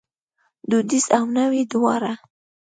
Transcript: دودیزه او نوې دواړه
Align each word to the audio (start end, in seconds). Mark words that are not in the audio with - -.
دودیزه 0.69 1.11
او 1.19 1.25
نوې 1.37 1.63
دواړه 1.71 2.13